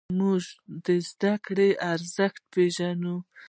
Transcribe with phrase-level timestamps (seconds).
[0.19, 0.41] موږ
[0.85, 3.15] د زدهکړې ارزښت پېژنو.